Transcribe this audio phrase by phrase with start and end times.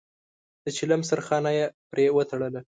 [0.63, 2.59] د چيلم سرخانه يې پرې وتړله.